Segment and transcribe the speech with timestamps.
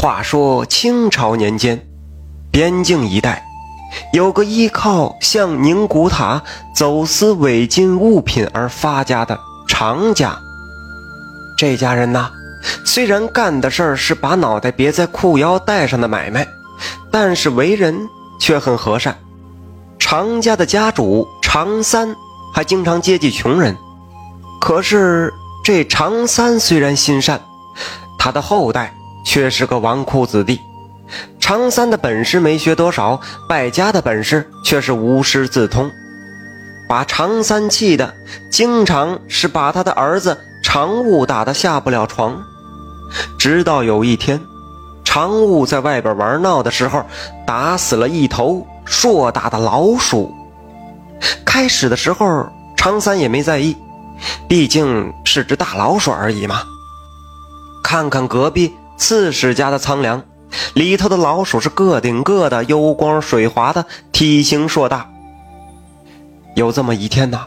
[0.00, 1.86] 话说清朝年间，
[2.50, 3.44] 边境一带
[4.14, 6.42] 有个依靠向宁古塔
[6.74, 10.38] 走私伪金物品而发家的常家。
[11.58, 12.30] 这家人呐，
[12.82, 16.48] 虽然干的事儿是把脑袋别在裤腰带上的买卖，
[17.12, 18.08] 但是为人
[18.40, 19.14] 却很和善。
[19.98, 22.16] 常家的家主常三
[22.54, 23.76] 还经常接济穷人。
[24.62, 25.30] 可是
[25.62, 27.38] 这常三虽然心善，
[28.18, 28.94] 他的后代。
[29.30, 30.60] 却是个纨绔子弟，
[31.38, 35.88] 常三的本事没学多少，败家的本事却是无师自通，
[36.88, 38.12] 把常三气的，
[38.50, 42.42] 经常是把他的儿子常务打得下不了床。
[43.38, 44.40] 直到有一天，
[45.04, 47.06] 常务在外边玩闹的时候，
[47.46, 50.34] 打死了一头硕大的老鼠。
[51.44, 53.76] 开始的时候，常三也没在意，
[54.48, 56.62] 毕竟是只大老鼠而已嘛。
[57.80, 58.74] 看看隔壁。
[59.00, 60.22] 刺史家的仓粮
[60.74, 65.10] 里头的老鼠是个顶个的，油光水滑的，体型硕大。
[66.54, 67.46] 有这么一天呐，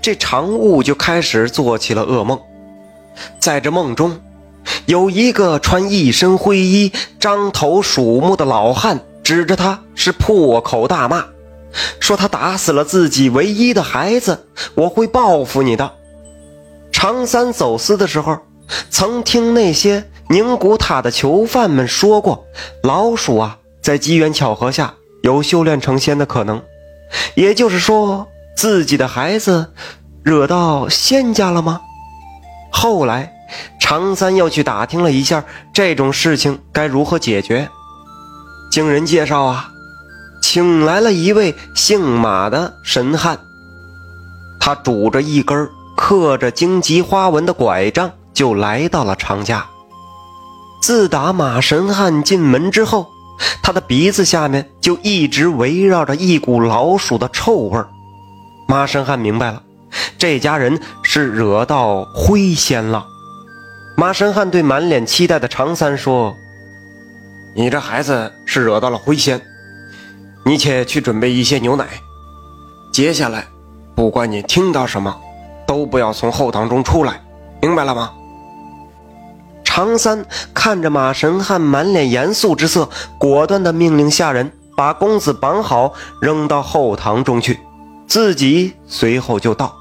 [0.00, 2.38] 这常务就开始做起了噩梦。
[3.40, 4.20] 在这梦中，
[4.86, 11.24] 有一个穿一身灰衣、张头鼠目的老汉指着他是破口大骂，
[11.98, 15.90] 说他打死了自己唯一的孩子，我会报复你的。
[16.92, 18.38] 常三走私的时候，
[18.90, 20.08] 曾听那些。
[20.30, 22.44] 宁古塔的囚犯们说过，
[22.82, 26.62] 老鼠啊，在机缘巧合下有修炼成仙的可能，
[27.34, 29.72] 也就是说，自己的孩子
[30.22, 31.80] 惹到仙家了吗？
[32.70, 33.32] 后来，
[33.80, 37.70] 常三又去打听了一下这种事情该如何解决。
[38.70, 39.70] 经人介绍啊，
[40.42, 43.38] 请来了一位姓马的神汉，
[44.60, 49.66] 他拄着一根刻着荆棘花纹的拐杖，就来到了常家。
[50.88, 53.08] 自打马神汉进门之后，
[53.62, 57.78] 他的鼻子下面就一直围绕着一股老鼠的臭味
[58.66, 59.62] 马神汉明白了，
[60.16, 63.04] 这家人是惹到灰仙了。
[63.98, 66.34] 马神汉对满脸期待的常三说
[67.54, 69.38] ：“你这孩子是惹到了灰仙，
[70.46, 71.86] 你且去准备一些牛奶。
[72.90, 73.46] 接下来，
[73.94, 75.14] 不管你听到什么，
[75.66, 77.20] 都不要从后堂中出来，
[77.60, 78.10] 明白了吗？”
[79.78, 87.60] 常三看着马神汉满脸严肃之色，果断地命令下人把公子绑好，扔到后堂中去，
[88.08, 89.72] 自己随后就到。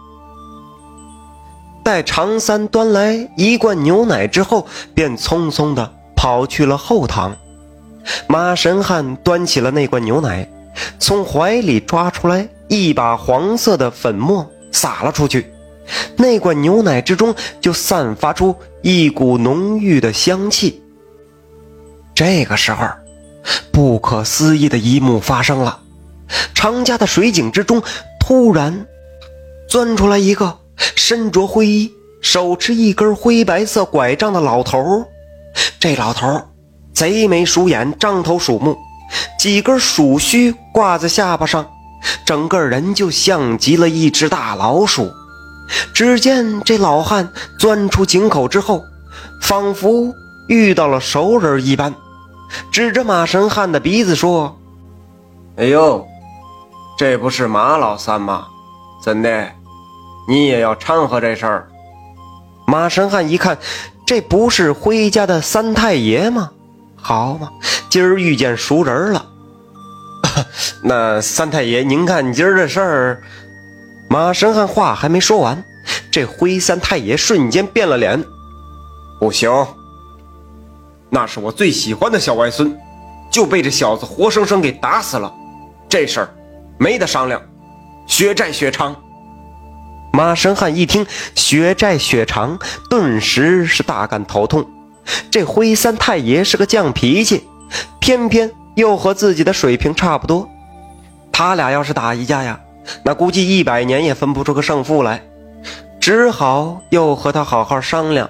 [1.83, 7.35] 待常三端来一罐牛奶之后，便匆匆地跑去了后堂。
[8.27, 10.47] 马神汉端起了那罐牛奶，
[10.99, 15.51] 从怀里抓出来一把黄色的粉末，撒了出去。
[16.15, 20.81] 那罐牛奶之中就散发出一股浓郁的香气。
[22.15, 22.87] 这个时候，
[23.71, 25.79] 不可思议的一幕发生了：
[26.53, 27.81] 常家的水井之中
[28.19, 28.85] 突然
[29.69, 30.57] 钻出来一个
[30.95, 35.05] 身着灰衣、手持一根灰白色拐杖的老头。
[35.79, 36.41] 这老头
[36.93, 38.75] 贼眉鼠眼、张头鼠目，
[39.39, 41.69] 几根鼠须挂在下巴上，
[42.25, 45.11] 整个人就像极了一只大老鼠。
[45.93, 48.85] 只见这老汉钻出井口之后，
[49.41, 50.13] 仿佛
[50.47, 51.93] 遇到了熟人一般，
[52.71, 54.57] 指着马神汉的鼻子说
[55.57, 56.05] ：“哎呦，
[56.97, 58.47] 这不是马老三吗？
[59.03, 59.51] 怎的，
[60.27, 61.67] 你也要掺和这事儿？”
[62.67, 63.57] 马神汉一看，
[64.05, 66.51] 这不是辉家的三太爷吗？
[66.95, 67.49] 好嘛，
[67.89, 69.25] 今儿遇见熟人了。
[70.83, 73.23] 那三太爷，您看今儿这事儿。
[74.09, 75.63] 马神汉话还没说完，
[76.11, 78.23] 这灰三太爷瞬间变了脸。
[79.19, 79.51] 不行，
[81.09, 82.77] 那是我最喜欢的小外孙，
[83.31, 85.33] 就被这小子活生生给打死了。
[85.89, 86.33] 这事儿
[86.77, 87.41] 没得商量，
[88.07, 88.95] 血债血偿。
[90.13, 92.57] 马神汉一听血债血偿，
[92.89, 94.65] 顿时是大感头痛。
[95.29, 97.47] 这灰三太爷是个犟脾气，
[97.99, 100.49] 偏偏又和自己的水平差不多。
[101.31, 102.59] 他俩要是打一架呀？
[103.03, 105.27] 那估计一百年也分不出个胜负来，
[105.99, 108.29] 只好又和他好好商量。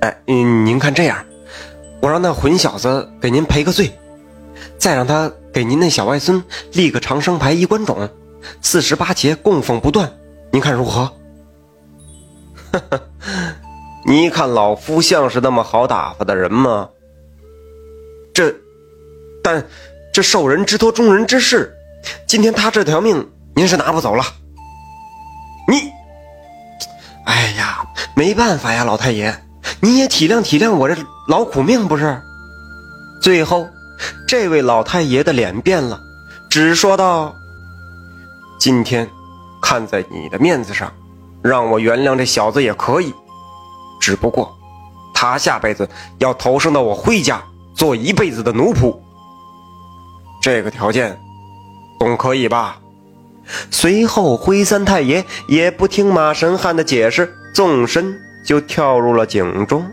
[0.00, 1.24] 哎，嗯，您看这样，
[2.00, 3.92] 我让那混小子给您赔个罪，
[4.78, 6.42] 再让他给您那小外孙
[6.72, 8.08] 立个长生牌一关冢，
[8.62, 10.10] 四十八节供奉不断，
[10.50, 11.12] 您看如何？
[12.72, 13.00] 呵呵，
[14.06, 16.88] 你看老夫像是那么好打发的人吗？
[18.32, 18.54] 这，
[19.42, 19.66] 但
[20.12, 21.76] 这受人之托，忠人之事。
[22.26, 24.24] 今天他这条命您是拿不走了。
[25.68, 25.92] 你，
[27.26, 29.34] 哎呀，没办法呀，老太爷，
[29.80, 30.96] 你也体谅体谅我这
[31.28, 32.20] 劳苦命不是？
[33.22, 33.68] 最后，
[34.26, 36.00] 这位老太爷的脸变了，
[36.48, 37.34] 只说道
[38.58, 39.08] ：“今天，
[39.60, 40.92] 看在你的面子上，
[41.42, 43.14] 让我原谅这小子也可以。
[44.00, 44.56] 只不过，
[45.12, 45.88] 他下辈子
[46.18, 47.42] 要投生到我辉家
[47.74, 48.96] 做一辈子的奴仆。
[50.40, 51.20] 这个条件，
[52.00, 52.78] 总可以吧？”
[53.70, 59.86] 随后，辉三太爷也不听马神汉的解释，纵身就跳入了井中。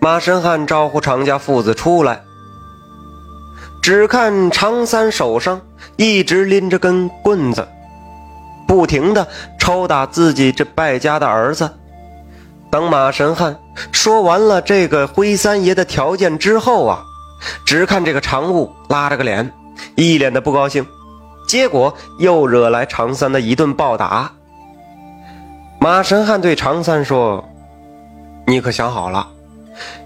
[0.00, 2.22] 马神汉招呼常家父子出来，
[3.82, 5.60] 只看常三手上
[5.96, 7.66] 一直拎着根棍子，
[8.66, 9.26] 不停的
[9.58, 11.68] 抽打自己这败家的儿子。
[12.70, 13.58] 等马神汉
[13.90, 17.02] 说完了这个辉三爷的条件之后啊，
[17.66, 19.52] 只看这个常务拉着个脸，
[19.94, 20.86] 一脸的不高兴，
[21.46, 24.32] 结果又惹来常三的一顿暴打。
[25.80, 27.48] 马神汉对常三说
[28.46, 29.28] ：“你可想好了？”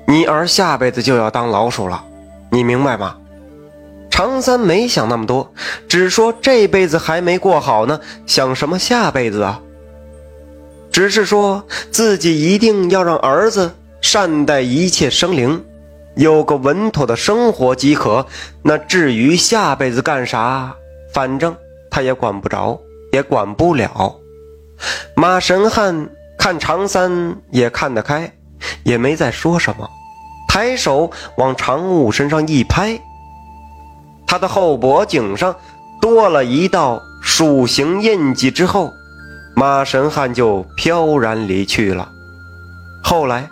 [0.07, 2.05] 你儿下辈子就要当老鼠了，
[2.51, 3.17] 你明白吗？
[4.11, 5.51] 常三没想那么多，
[5.89, 9.61] 只说这辈子还没过好呢，想什么下辈子啊？
[10.91, 15.65] 只是说自己一定要让儿子善待一切生灵，
[16.15, 18.27] 有个稳妥的生活即可。
[18.63, 20.75] 那至于下辈子干啥，
[21.13, 21.57] 反正
[21.91, 22.81] 他也管不着，
[23.13, 24.17] 也管不了。
[25.17, 28.33] 马神汉看常三也看得开。
[28.85, 29.91] 也没再说什么，
[30.49, 32.97] 抬手往常务身上一拍，
[34.25, 35.53] 他的后脖颈上
[36.01, 38.53] 多了一道鼠形印记。
[38.53, 38.93] 之后，
[39.57, 42.09] 马神汉就飘然离去了。
[43.03, 43.51] 后来，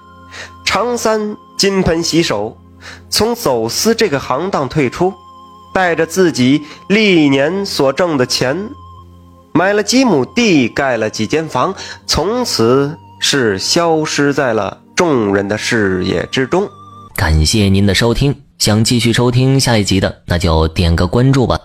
[0.64, 2.56] 常三金盆洗手，
[3.10, 5.12] 从走私这个行当退出，
[5.74, 8.70] 带着自己历年所挣的钱，
[9.52, 11.74] 买了几亩地，盖了几间房，
[12.06, 14.80] 从此是消失在了。
[14.96, 16.66] 众人的视野之中，
[17.14, 18.34] 感谢您的收听。
[18.56, 21.60] 想继续收听下一集的，那就点个关注吧。